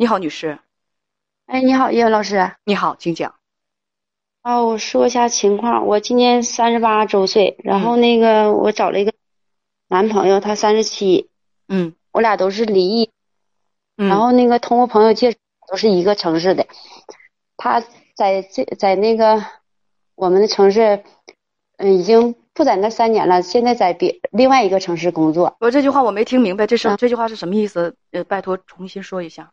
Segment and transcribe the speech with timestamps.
[0.00, 0.60] 你好，女士。
[1.46, 2.52] 哎，你好，叶文老师。
[2.62, 3.34] 你好，请讲。
[4.42, 9.12] 啊，我说一下情况，我今年三十八周岁，然后那个我找了一个
[9.88, 11.28] 男朋友，他三十七，
[11.66, 13.10] 嗯我俩都是离异，
[13.96, 15.38] 嗯，然后那个通过朋友介绍
[15.68, 16.68] 都是一个城市的，
[17.56, 17.82] 他
[18.14, 19.44] 在这在那个
[20.14, 21.02] 我们的城市，
[21.78, 25.56] 嗯，已经不在那三年了，现在在别另外一个城市工作。
[25.58, 27.96] 我这句话我没听明白，这是、啊这句话是什么意思？
[28.12, 29.50] 呃，拜托重新说一下。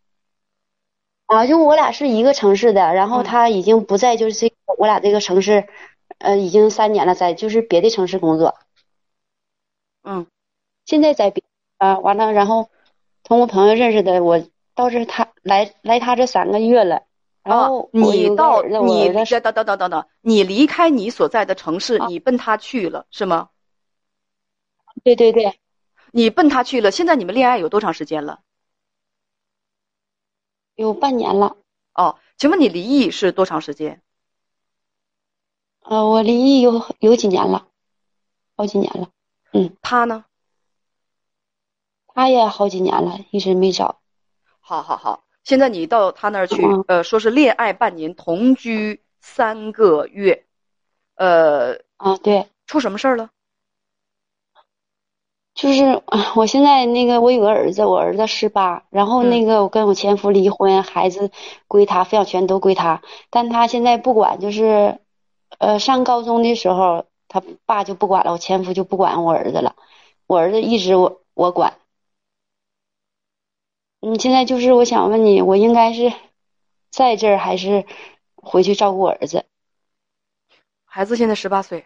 [1.28, 5.68] 啊，就我俩是一个城市的，然后嗯他已经不在就是这我俩这个城市，
[6.20, 8.56] 呃，已经三年了，在就是别的城市工作。
[10.04, 10.28] 嗯
[10.86, 11.44] 现在在别
[11.80, 12.70] 啊，完了，然后
[13.24, 17.02] 通过朋友认识的，我到这他来来他这三个月了，
[17.44, 23.50] 然后啊，你到你儿子等等等等等等，你离开你所在的城市，啊你奔他去了是吗？
[25.04, 25.60] 对对对，
[26.12, 28.42] 你奔他去了，现在你们恋爱有多长时间了？
[30.76, 31.57] 有半年了。
[31.93, 34.01] 哦，请问你离异是多长时间？
[35.81, 37.68] 呃，我离异有有几年了，
[38.57, 39.09] 好几年了，
[39.53, 40.26] 嗯他呢？
[42.07, 44.01] 他也好几年了，一直没找。
[44.59, 50.46] 好好好，现在你到他那儿去，嗯呃，说是恋爱半年，同居三个月，
[51.15, 53.29] 呃，啊，对，出什么事儿了？
[55.56, 61.32] 就是啊我现在那个我有个儿子，我儿子十八，然后嗯那个我跟我前夫离婚，孩子
[61.68, 65.00] 归他，抚养权都归他，但他现在不管，就是，
[65.58, 69.76] 呃，上高中的时候，他爸就不管了，我前夫就不管我儿子了，
[70.28, 71.78] 我儿子一直我我管。
[74.02, 76.12] 嗯，现在就是我想问你，我应该是
[76.92, 77.86] 在这儿还是
[78.36, 79.46] 回去照顾我儿子？
[80.84, 81.86] 孩子现在十八岁，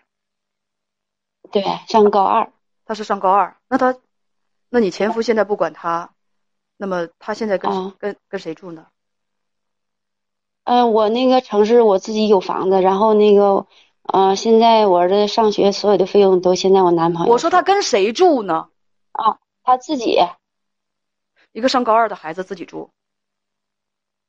[1.52, 2.52] 对，上高二。
[2.90, 3.96] 他是上高二，那他，
[4.70, 6.16] 那你前夫现在不管他，
[6.76, 8.88] 那么他现在跟、啊跟跟谁住呢？
[10.64, 13.68] 嗯，我那个城市我自己有房子，然后那个，
[14.02, 18.70] 呃，现在我儿子上学所有的费用都现在我男朋友我说他跟谁住呢？
[19.12, 20.18] 啊他自己，
[21.52, 22.90] 一个上高二的孩子自己住，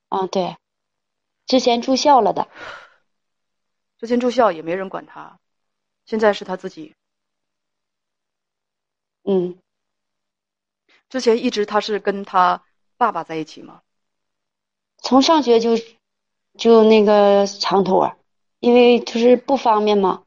[0.07, 0.55] 啊，对，
[1.47, 2.47] 之前住校了的，
[3.97, 5.39] 之前住校也没人管他，
[6.05, 6.93] 现在是他自己。
[9.23, 9.57] 嗯，
[11.09, 12.63] 之前一直他是跟他
[12.97, 13.81] 爸爸在一起吗？
[14.97, 15.77] 从上学就
[16.57, 18.15] 就那个长托，
[18.59, 20.23] 因为就是不方便嘛。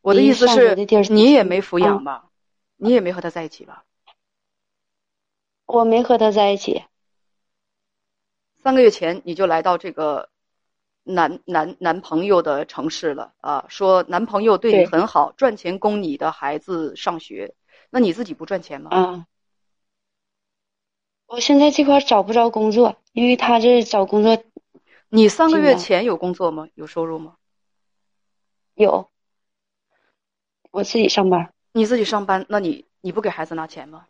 [0.00, 0.74] 我的意思是
[1.10, 2.30] 你也没抚嗯养吧？
[2.76, 3.84] 你也没和他在一起吧？
[5.66, 6.84] 我没和他在一起，
[8.62, 10.28] 三个月前你就来到这个
[11.02, 17.54] 男男男朋友的城市了啊，说男朋友对你很好，赚钱供你的孩子上学，
[17.90, 18.90] 那你自己不赚钱吗？
[18.90, 19.26] 啊。
[21.26, 24.42] 我现在这块儿找不着工作，因为他这找工作
[25.08, 26.68] 你三个月前有工作吗？
[26.74, 27.34] 有收入吗？
[28.74, 29.10] 有，
[30.70, 31.52] 我自己上班。
[31.72, 34.06] 你自己上班，那你你不给孩子拿钱吗？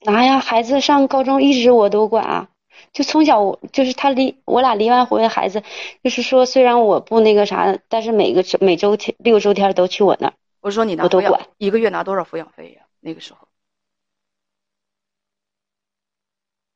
[0.00, 2.48] 拿呀，孩子上高中一直我都管啊，
[2.92, 5.62] 就从小我就是他离我俩离完婚，孩子
[6.02, 10.34] 就是说虽然我不那个啥，但是每个每周天六周天都去我那儿。
[10.60, 12.86] 我说你拿抚养我都管一个月拿多少抚养费呀？
[13.00, 13.48] 那个时候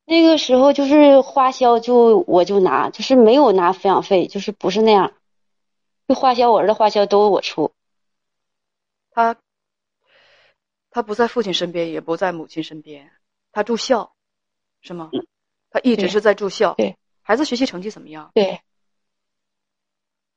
[0.06, 5.14] 那个时候就是花销就我就拿，就是没有拿抚养费，就是不是那样，
[6.06, 7.72] 就花销我儿子花销都我出。
[9.10, 9.36] 他
[10.90, 13.12] 他不在父亲身边，也不在母亲身边，
[13.50, 14.14] 他住校，
[14.82, 15.10] 是吗？
[15.70, 16.74] 他一直是在住校。
[16.74, 18.30] 对，孩子学习成绩怎么样？
[18.34, 18.60] 对，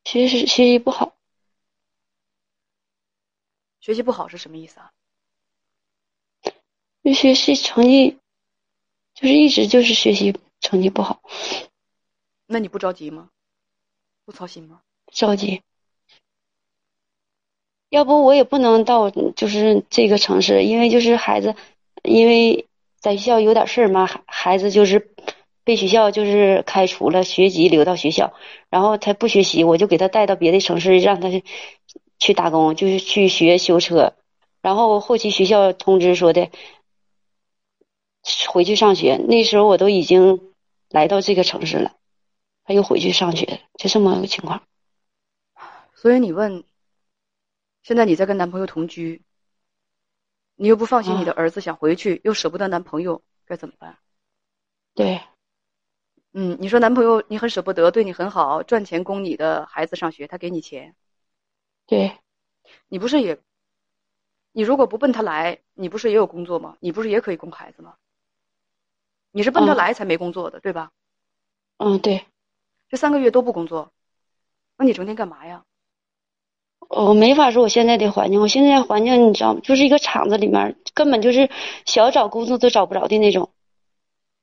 [0.06, 1.17] 学习学习不好，
[3.88, 4.92] 学习不好是什么意思啊？
[7.02, 8.18] 就学习成绩
[9.16, 11.22] 就是一直就是学习成绩不好，
[12.48, 13.30] 那你不着急吗？
[14.25, 14.81] 不操心吗？
[15.09, 15.62] 着急。
[17.88, 21.56] 要不我也不能到就是这个城市，因为就是孩子，
[22.04, 22.68] 因为
[23.00, 25.16] 在学校有点事儿嘛，孩孩子就是
[25.63, 28.34] 被学校就是开除了学籍，留到学校，
[28.69, 31.30] 然后他不学习，我就给他带到别的城市，让他
[32.19, 34.14] 去打工，就是去学修车，
[34.62, 36.50] 然后后期学校通知说的
[38.50, 40.54] 回去上学，那时候我都已经
[40.90, 41.96] 来到这个城市了，
[42.64, 44.64] 他又回去上学，就这么个情况。
[45.96, 46.64] 所以你问，
[47.84, 49.24] 现在你在跟男朋友同居，
[50.56, 53.98] 你又不放心你的儿子想回去，又舍不得男朋友，该怎么办？
[54.94, 55.22] 对，
[56.34, 60.96] 嗯，你说男朋友你很舍不得，对你很好，赚钱供你的孩子上学，他给你钱，
[61.88, 62.18] 对，
[62.89, 63.39] 你不是也？
[64.51, 66.78] 你如果不奔他来，你不是也有工作吗？
[66.80, 67.95] 你不是也可以供孩子吗？
[69.31, 70.92] 你是奔着嗯来才没工作的，对吧？
[71.78, 72.25] 嗯，对，
[72.89, 73.92] 这三个月都不工作，
[74.78, 75.63] 那你整天干嘛呀？
[76.89, 79.60] 我没法说我现在的环境，我现在环境你知道吗？
[79.62, 81.50] 就是一个厂子里面，根本就是
[81.86, 83.51] 想找工作都找不着的那种。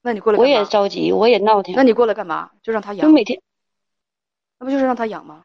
[0.03, 0.65] 那你过来我也？
[0.67, 2.53] 着急，我也闹腾，那你过来干嘛？
[2.63, 3.41] 就让他养，就每天
[4.59, 5.45] 那不就是让他养吗？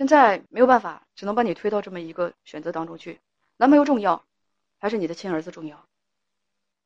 [0.00, 3.20] 现在没有办法，只能把你推到这么一个选择当中去。
[3.58, 4.24] 男朋友重要，
[4.78, 5.84] 还是你的亲儿子重要？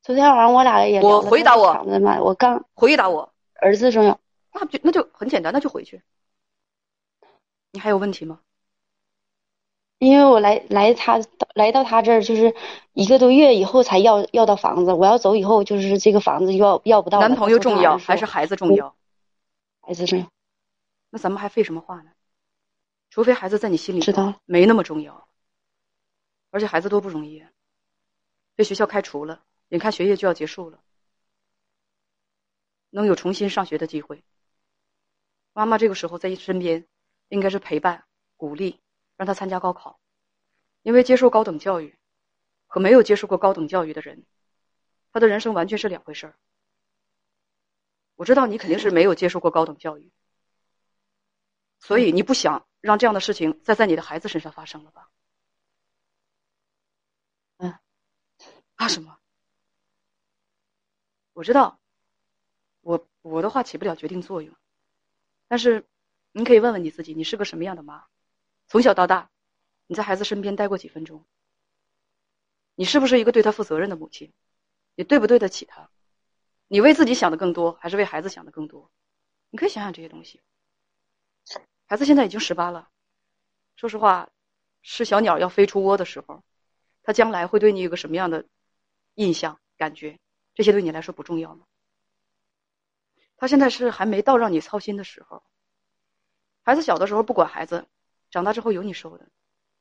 [0.03, 1.81] 昨天晚上我俩也我回答我
[2.19, 3.31] 我刚回答我，
[3.61, 4.19] 儿子重要，
[4.51, 6.01] 那就那就很简单，那就回去。
[7.71, 8.41] 你还有问题吗？
[9.99, 11.21] 因为我来来他
[11.53, 12.53] 来到他这儿就是
[12.91, 17.21] 一个多月以后才要要到房子，我要走以后就是这个房子要要不到。
[17.21, 18.93] 男朋友重要还是孩子重要？
[19.79, 20.27] 孩子重要？
[21.11, 22.11] 那咱们还废什么话呢？
[23.09, 25.29] 除非孩子在你心里知道了没那么重要，
[26.49, 27.49] 而且孩子多不容易啊，
[28.55, 30.83] 被学校开除了，眼看学业就要结束了，
[32.89, 34.23] 能有重新上学的机会。
[35.53, 36.85] 妈妈这个时候在身边，
[37.29, 38.05] 应该是陪伴、
[38.35, 38.81] 鼓励，
[39.15, 39.99] 让他参加高考，
[40.81, 41.97] 因为接受高等教育
[42.67, 44.25] 和没有接受过高等教育的人，
[45.13, 46.37] 他的人生完全是两回事儿。
[48.15, 50.11] 我知道你肯定是没有接受过高等教育，
[51.79, 55.09] 所以你不想让这样的事情再在你的孩子身上发生了吧？
[57.57, 57.79] 嗯，
[58.75, 59.17] 怕什么？
[61.33, 61.79] 我知道，
[62.81, 64.55] 我我的话起不了决定作用，
[65.47, 65.83] 但是
[66.31, 68.05] 你可以问问你自己，你是个什么样的妈？
[68.67, 69.31] 从小到大，
[69.87, 71.25] 你在孩子身边待过几分钟？
[72.75, 74.31] 你是不是一个对他负责任的母亲？
[74.93, 75.89] 你对不对得起他？
[76.67, 78.91] 你为自己想的更多，还是为孩子想的更多？
[79.49, 80.43] 你可以想想这些东西。
[81.87, 82.89] 孩子现在已经十八了，
[83.75, 84.29] 说实话，
[84.81, 86.43] 是小鸟要飞出窝的时候，
[87.03, 88.45] 他将来会对你有个什么样的
[89.13, 90.19] 印象、感觉？
[90.53, 91.65] 这些对你来说不重要吗？
[93.37, 95.43] 他现在是还没到让你操心的时候。
[96.63, 97.85] 孩子小的时候不管孩子，
[98.31, 99.27] 长大之后有你收的，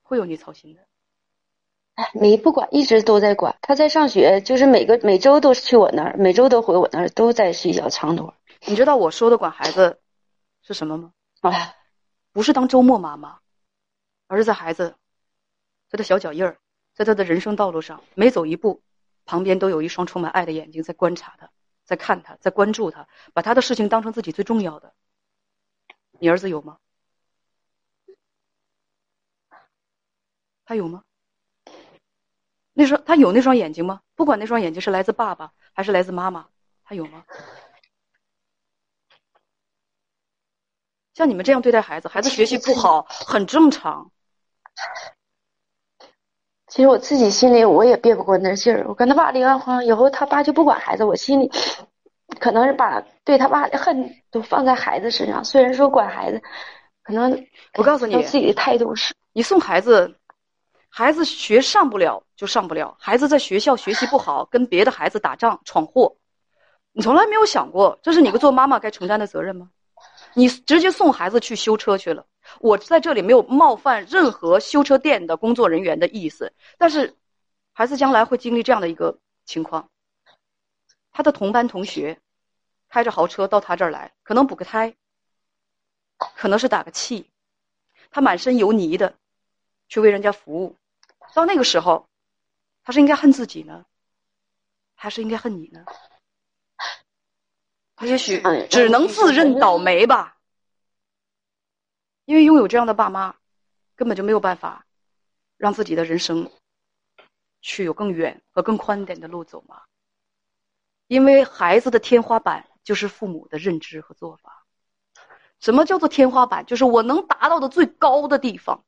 [0.02, 0.86] 会有你操心的。
[1.94, 3.56] 哎，没不管，一直都在管。
[3.62, 8.34] 他在上学，就是每个每周都去我那儿，每周都回我那儿，都在学校长多。
[8.66, 10.00] 你知道我说的管孩子
[10.60, 11.12] 是什么吗？
[11.42, 11.76] 哎，
[12.34, 13.38] 不是当周末妈妈，
[14.26, 14.96] 而是在孩子
[15.88, 16.58] 在他小脚印儿，
[16.92, 18.82] 在他的人生道路上每走一步，
[19.24, 21.48] 旁边都有一双充满爱的眼睛在观察他，
[21.84, 24.92] 在看他，在关注他，把他的事情当成自己最重要的。
[26.18, 26.78] 你儿子有吗？
[30.64, 31.04] 他有吗？
[32.72, 34.02] 那双他有那双眼睛吗？
[34.16, 36.48] 不管那双眼睛是来自爸爸还是来自妈妈，
[36.82, 37.24] 他有吗？
[41.14, 44.10] 像你们这样对待孩子，孩子学习不好很正常。
[46.66, 48.84] 其实我自己心里我也憋不过那劲儿。
[48.88, 51.52] 我跟他爸离完婚以后，他爸就不管孩子，我心里
[52.40, 55.44] 可能是把对他爸的恨都放在孩子身上。
[55.44, 56.42] 虽然说管孩子，
[57.04, 57.46] 可能
[57.76, 60.16] 我告诉你我自己的态度是，你送孩子，
[60.88, 66.16] 孩子学上不了就上不了，孩子在学校学习不好，跟别的孩子打仗闯祸，
[66.90, 69.70] 你从来没有想过这是你个做妈妈该承担的责任吗？
[70.34, 72.26] 你直接送孩子去修车去了。
[72.60, 77.16] 我在这里没有冒犯任何修车店的工作人员的意思，但是
[77.72, 79.88] 孩子将来会经历这样的一个情况：
[81.10, 82.20] 他的同班同学
[82.88, 84.94] 开着豪车到他这儿来，可能补个胎，
[86.18, 87.30] 可能是打个气，
[88.10, 89.16] 他满身油泥的
[89.88, 90.76] 去为人家服务，
[91.34, 92.06] 到那个时候，
[92.82, 93.86] 他是应该恨自己呢，
[94.94, 95.84] 还是应该恨你呢？
[97.96, 100.36] 他也许嗯只能自认倒霉吧，
[102.24, 103.36] 因为拥有这样的爸妈，
[103.94, 104.86] 根本就没有办法
[105.56, 106.50] 让自己的人生
[107.60, 109.82] 去有更远和更宽点的路走嘛。
[111.06, 114.66] 因为孩子的天花板就是父母的认知和做法。
[115.60, 116.66] 什么叫做天花板？
[116.66, 118.84] 就是我能达到的最高的地方。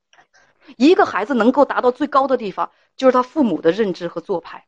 [0.76, 4.66] 一个孩子能够达到最高的地方，就是他父母的认知和做派。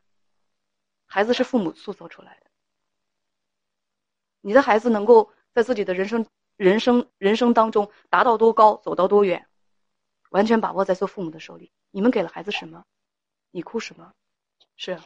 [1.05, 2.48] 孩子是父母塑造出来的。
[4.41, 9.47] 你的孩子能够在自己的人生、人生、人生当中达到多高，走到多远，
[10.29, 11.71] 完全把握在做父母的手里。
[11.91, 12.83] 你们给了孩子什么，
[13.51, 14.13] 你哭什么，
[14.75, 14.99] 是，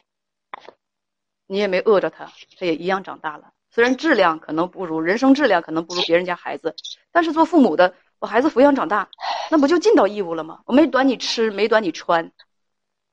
[1.48, 3.54] 你也没饿着他，他也一样长大了。
[3.72, 6.76] 虽然质量可能不如人生质量可能不如别人家孩子，
[7.12, 9.10] 但是做父母的，把孩子抚养长大，
[9.50, 10.62] 那不就尽到义务了吗？
[10.66, 12.32] 我没短你吃，没短你穿，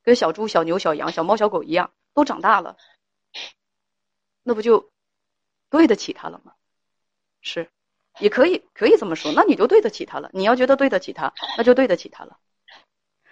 [0.03, 2.77] 跟小猪、小牛、小羊、小猫、小狗一样，都长大了，
[4.43, 4.91] 那不就
[5.71, 6.53] 对得起他了吗？
[7.41, 7.71] 是，
[8.19, 10.29] 也可以可以这么说，那你就对得起他了。
[10.35, 12.37] 你要觉得对得起他，那就对得起他了。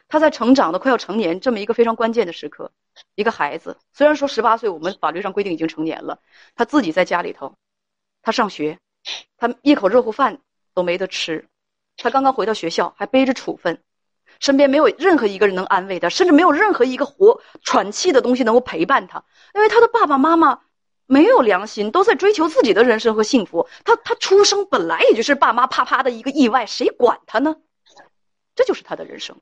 [0.09, 2.73] 他在成长的快要成年这么一个非常关键的时刻，
[3.15, 6.21] 一个孩子虽然说十八岁，我们法律上规定已经成年了，
[6.55, 7.57] 他自己在家里头，
[8.23, 8.79] 他上学，
[9.37, 10.41] 他一口热乎饭
[10.73, 11.47] 都没得吃，
[11.99, 13.83] 他刚刚回到学校还背着处分，
[14.41, 19.23] 身边没有任何一个人能安慰他，甚至没有任何一个活喘气的东西能够陪伴他，
[19.55, 20.63] 因为他的爸爸妈妈
[21.09, 23.67] 没有良心，都在追求自己的人生和幸福。
[23.83, 27.57] 他他出生本来也就是爸妈啪啪的一个意外，谁管他呢？
[28.55, 29.41] 这就是他的人生。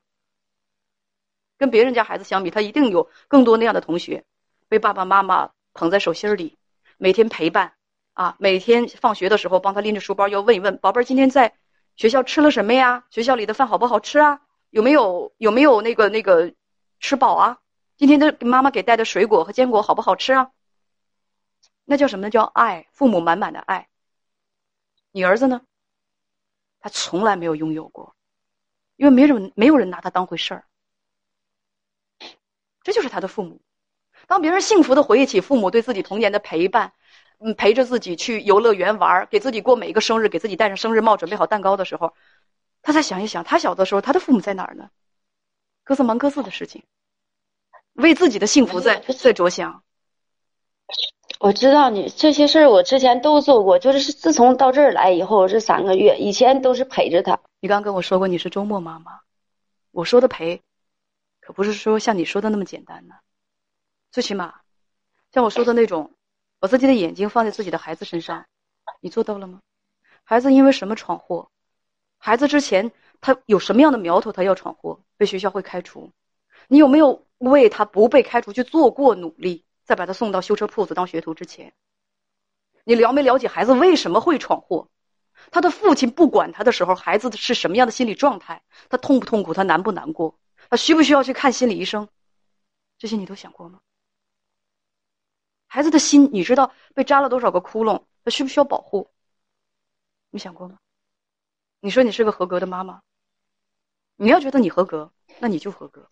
[1.57, 4.23] 跟别人家孩子相比，他一定有更多那样的同学，
[4.69, 6.57] 被爸爸妈妈捧在手心里，
[6.97, 7.73] 每天陪伴，
[8.13, 11.53] 啊，每天放学的时候帮他拎着书包，要问一问宝贝儿今天在
[11.97, 13.03] 学校吃了什么呀？
[13.09, 14.39] 学校里的饭好不好吃啊？
[14.69, 16.53] 有没有有没有那个那个
[17.01, 17.57] 吃饱啊？
[17.97, 20.51] 今天的妈妈给带的水果和坚果好不好吃啊？
[21.89, 22.29] 那叫什么呢？
[22.29, 23.87] 叫爱，父母满满的爱。
[25.11, 25.61] 你儿子呢？
[26.81, 28.13] 他从来没有拥有过，
[28.97, 30.65] 因为没人没有人拿他当回事儿。
[32.83, 33.61] 这就是他的父母。
[34.27, 36.91] 当别人幸福的回忆起父母对自己童年的陪伴，
[37.37, 42.13] 嗯，陪着自己去游乐园玩，给自己过每一个生日，给自己戴上生日帽，准备好蛋糕的时候，
[42.81, 44.89] 他再想一想，他小的时候他的父母在哪儿呢？
[45.85, 46.83] 各自忙各自的事情，
[47.93, 49.83] 为自己的幸福在在着想。
[51.39, 57.39] 我知道你这些事儿，我之前都做过，就是自从到这儿来以后这三个月，以前都是陪着他。
[57.59, 59.19] 你刚跟我说过你是周末妈妈，
[59.91, 60.61] 我说的陪。
[61.39, 63.15] 可不是说像你说的那么简单呢，
[64.11, 64.55] 最起码，
[65.31, 66.11] 像我说的那种，
[66.59, 68.45] 把自己的眼睛放在自己的孩子身上，
[68.99, 69.61] 你做到了吗？
[70.25, 71.49] 孩子因为什么闯祸？
[72.17, 72.91] 孩子之前
[73.21, 76.11] 他有什么样的苗头，他要闯祸，被学校会开除？
[76.67, 79.63] 你有没有为他不被开除去做过努力？
[79.87, 81.73] 在把他送到修车铺子当学徒之前，
[82.83, 84.89] 你了没了解孩子为什么会闯祸？
[85.49, 88.61] 他的父亲不管他的时候，孩子是什么样的心理状态？
[88.89, 89.53] 他痛不痛苦？
[89.53, 90.37] 他难不难过？
[90.69, 92.09] 他需不需要去看心理医生？
[92.97, 93.79] 这些你都想过吗？
[95.67, 98.03] 孩子的心，你知道被扎了多少个窟窿？
[98.25, 99.09] 他需不需要保护？
[100.31, 100.77] 你想过吗？
[101.79, 103.01] 你说你是个合格的妈妈，
[104.17, 106.09] 你要觉得你合格，那你就合格。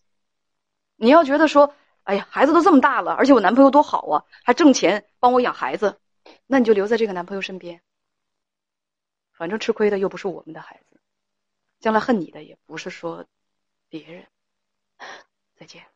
[0.95, 5.99] 你要觉得说，哎呀，孩子都这么大了，而且我男朋友多好啊，还挣钱帮我养孩子，
[6.45, 7.81] 那你就留在这个男朋友身边。
[9.33, 11.01] 反正吃亏的又不是我们的孩子，
[11.79, 13.25] 将来恨你的也不是说
[13.89, 14.25] 别人。
[15.55, 15.94] 再见。